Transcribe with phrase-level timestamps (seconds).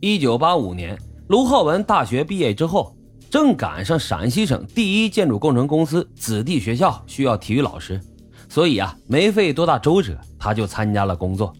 [0.00, 2.96] 一九八五年，卢浩文大学毕业之后，
[3.28, 8.00] 正赶上陕西省第一建筑工程公司子弟学校需要体育老师，
[8.48, 11.52] 所以啊，没费多大周折，他就参加了工作。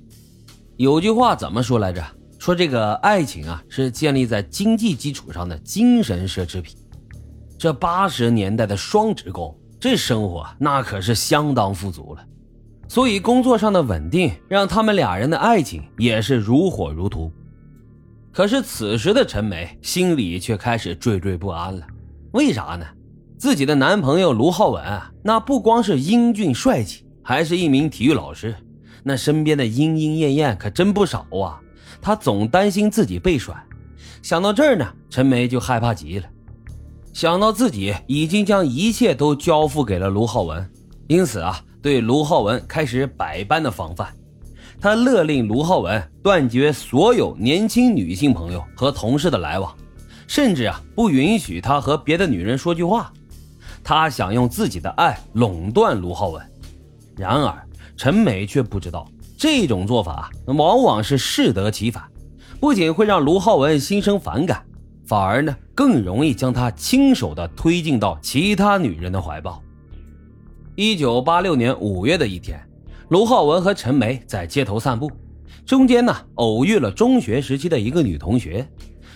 [0.76, 2.00] 有句话怎么说来着？
[2.38, 6.76] 说这个爱情啊，是建立在经济基础上的精神奢侈品。
[7.58, 12.24] 这八十年代的双职工，这生活那可是相当富足了。
[12.86, 17.32] 所以工作上的稳定，让他们俩人的爱情也是如火如荼。
[18.38, 21.84] 可是此时的陈梅心里却开始惴惴不安了。
[22.30, 22.86] 为啥呢？
[23.36, 24.80] 自己的男朋友卢浩文，
[25.24, 28.54] 那不光是英俊帅气，还是一名体育老师，
[29.02, 31.58] 那身边的莺莺燕燕可真不少啊。
[32.00, 33.52] 她总担心自己被甩。
[34.22, 36.26] 想到这儿呢，陈梅就害怕极了。
[37.12, 40.70] 想到自己已经将一切都交付给了卢浩文，
[41.08, 41.60] 因此啊。
[41.82, 44.08] 对卢浩文开始百般的防范，
[44.80, 49.74] 他勒令卢浩文断绝所有年轻女性朋友和同事的来往，
[50.28, 53.12] 甚至啊不允许他和别的女人说句话。
[53.82, 56.42] 他想用自己的爱垄断卢浩文，
[57.16, 62.04] 然而陈美却不知道这种做法往往是适得其反，
[62.60, 64.64] 不仅会让卢浩文心生反感，
[65.06, 69.60] 反而呢更容易将他亲手的推进到其他女人的怀抱。
[70.76, 72.60] 一九八六年五月的一天，
[73.08, 75.10] 卢浩文和陈梅在街头散步，
[75.64, 78.68] 中间呢偶遇了中学时期的一个女同学。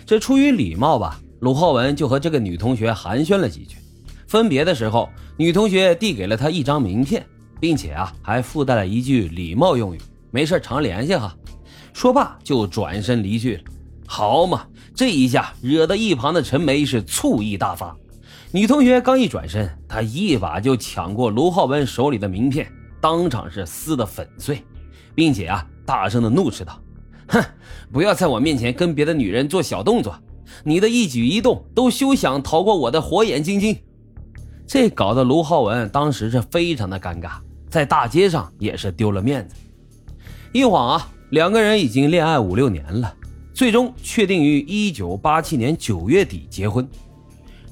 [0.06, 3.76] 这出于礼貌吧，卢浩文就和这个女同学寒暄了几句。
[4.26, 7.22] 分别的时候，女同学递给了他一张名片，
[7.60, 9.98] 并且啊还附带了一句礼貌用语
[10.32, 11.36] ：“没事常联系哈。”
[11.92, 13.62] 说罢就转身离去了。
[14.06, 17.94] 好嘛，这一下惹得一旁的陈梅是醋意大发。
[18.52, 22.66] 女同学刚一转身，她一把就抢过卢浩文手里的名片，
[23.02, 24.62] 当场是撕得粉碎，
[25.12, 26.80] 并且啊，大声的怒斥道
[27.26, 27.44] ：“哼，
[27.92, 30.16] 不要在我面前跟别的女人做小动作，
[30.62, 33.76] 你的一举一动都休想逃过我的火眼金睛。”
[34.68, 37.32] 这搞得卢浩文当时是非常的尴尬，
[37.68, 39.56] 在大街上也是丢了面子。
[40.52, 43.12] 一晃啊，两个人已经恋爱五六年了，
[43.52, 46.88] 最终确定于一九八七年九月底结婚。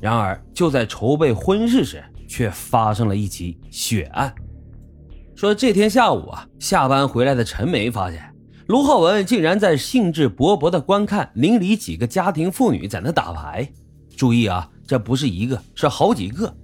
[0.00, 4.34] 然而，就在筹备婚事时，却发生了一起血案。
[5.40, 8.22] 说这天下午啊，下班回来的陈梅发现
[8.66, 13.66] 卢浩文竟然在兴致勃勃地观看邻里几个家庭妇女在那打牌。
[14.14, 16.54] 注意啊，这不是一个，是好几个，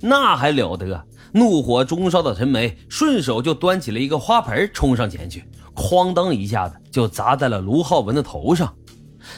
[0.00, 1.06] 那还了得！
[1.32, 8.74] 怒火中烧的陈梅顺手就端起了一个花盆，冲上前去，哐当一下子就砸在了卢浩文的头上。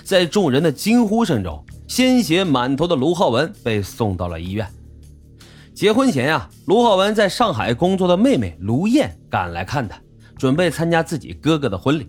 [0.05, 1.63] 在众人的惊呼声中。
[1.87, 4.67] 鲜血满头的卢浩文被送到了医院。
[5.77, 10.01] 结婚前呀，卢浩文在上海工作的妹妹卢燕赶来看他，
[10.39, 12.09] 准备参加自己哥哥的婚礼。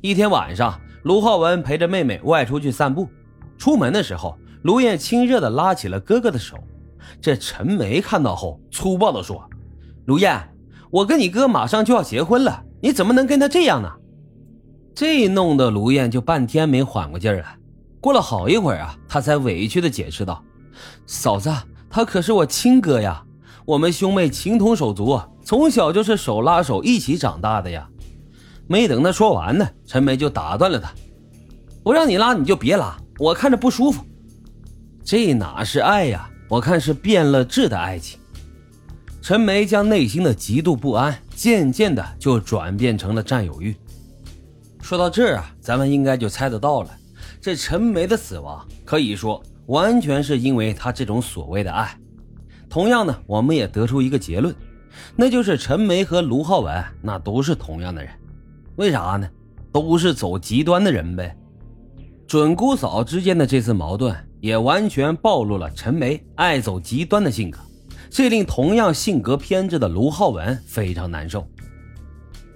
[0.00, 3.08] 一天晚上，卢浩文陪着妹妹外出去散步。
[3.56, 6.56] 出门的时候，卢燕亲热地拉起了哥哥的手。
[7.20, 9.48] 这陈梅看到后，粗暴地说
[10.06, 10.52] ：“卢燕，
[10.90, 13.88] 我跟你哥马上就要结婚了，你怎么能跟他这样呢？”
[14.96, 17.56] 这弄得卢燕就半天没缓过劲儿来。
[18.00, 20.42] 过了好一会儿啊，她才委屈的解释道
[21.06, 21.48] ：“嫂子，
[21.90, 23.22] 他可是我亲哥呀，
[23.66, 27.86] 我们兄妹情同手足，从小就是手拉手一起长大的呀。”
[28.68, 30.92] 没等他说完呢，陈梅就打断了他
[31.82, 34.04] ：“不让你拉你就别拉，我看着不舒服。”
[35.04, 36.30] 这哪是爱呀？
[36.48, 38.18] 我看是变了质的爱情。
[39.20, 43.74] 陈梅将内心的极度不安渐渐的就转变成了占有欲。
[44.80, 46.90] 说到这儿啊，咱们应该就猜得到了。
[47.40, 51.96] 这陈梅的死亡可以说完全是因为他这种所谓的爱。
[52.68, 54.54] 同样呢，我们也得出一个结论，
[55.14, 58.12] 那就是陈梅和卢浩文那都是同样的人。
[58.76, 59.28] 为啥呢？
[59.72, 61.36] 都是走极端的人呗。
[62.26, 67.58] 准姑嫂之间的这次矛盾也完全暴露了陈梅爱走极端的性格，
[68.10, 71.48] 这令同样性格偏执的卢浩文非常难受。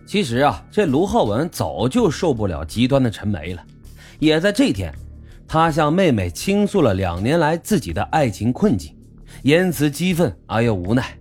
[0.04, 3.62] 其实啊，这卢浩文早就受不了极端的陈梅了。
[4.18, 4.92] 也在这天，
[5.54, 8.92] 他向妹妹倾诉了两年来自己的爱情困境，
[9.44, 11.16] 言辞激愤而又无奈。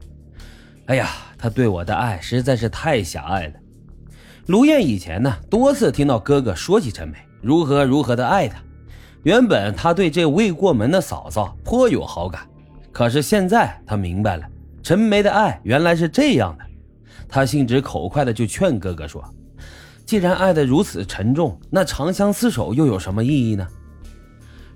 [0.87, 1.07] 哎呀，
[1.37, 3.53] 他对我的爱实在是太狭隘了。
[4.47, 8.57] 卢燕以前呢，多次听到哥哥说起陈梅如何如何的爱她，
[9.21, 12.41] 原本他对这未过门的嫂嫂颇有好感，
[12.91, 14.43] 可是现在他明白了，
[14.81, 16.65] 陈梅的爱原来是这样的。
[17.29, 19.23] 他心直口快的就劝哥哥说。
[20.07, 23.67] 既然爱得如此沉重，那长相厮守又有什么意义呢？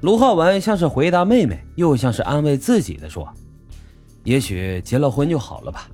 [0.01, 3.27] 卢浩文像是回答妹妹，又像是安慰自己的说
[4.23, 5.89] ：“也许结了婚就好了吧。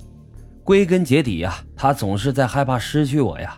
[0.61, 3.57] 归根结底呀，他总是在害怕失去我呀。”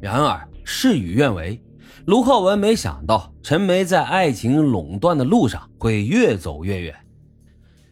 [0.00, 1.60] 然而事与愿违，
[2.04, 6.94] 卢浩文没想到陈梅在爱情垄断的路上会越走越远。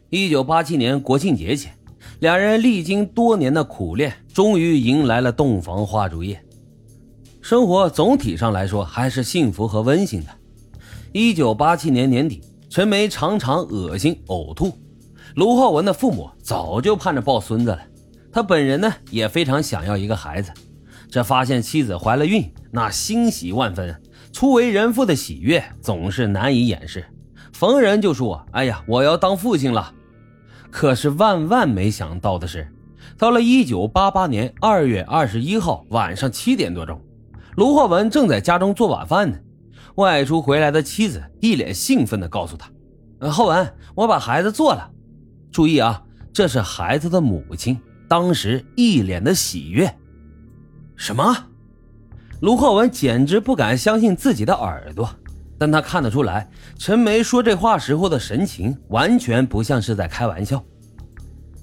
[0.09, 1.73] 一九八七年国庆节前，
[2.19, 6.41] 两人历经多年的苦练，终于迎来了洞房花烛夜。
[7.41, 10.27] 生活总体上来说还是幸福和温馨的。
[11.13, 14.71] 一九八七年年底，陈梅常常恶心呕吐，
[15.35, 17.79] 卢浩文的父母早就盼着抱孙子了，
[18.31, 20.53] 他本人呢也非常想要一个孩子。
[21.09, 27.03] 这发现妻子怀了孕，那欣喜万分，初为人父的喜悦总是难以掩饰。
[27.51, 29.93] 逢人就说：“哎呀，我要当父亲了。”
[30.71, 32.65] 可是万万没想到的是，
[33.17, 37.01] 到了一九八八年二月二十一号晚上七点多钟，
[37.57, 39.37] 卢浩文正在家中做晚饭呢。
[39.95, 42.69] 外出回来的妻子一脸兴奋地告诉他
[43.29, 44.89] ：“浩文，我把孩子做了。
[45.51, 46.01] 注意啊，
[46.31, 49.93] 这是孩子的母亲，当时一脸的喜悦。”
[50.95, 51.35] 什么？
[52.41, 55.09] 卢浩文简直不敢相信自己的耳朵，
[55.57, 60.63] 但他看得出来，陈梅说这话时候的神情完全不像是在开玩笑。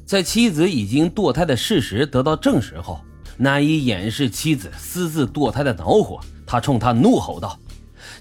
[0.04, 3.00] 在妻子已经堕胎的事实得到证实后，
[3.36, 6.20] 难以掩饰妻子私自堕胎的恼火。
[6.46, 7.58] 他冲他怒吼道：“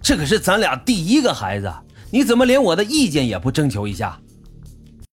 [0.07, 1.69] 这可是咱俩第一个孩子，
[2.11, 4.17] 你怎么连我的意见也不征求一下？”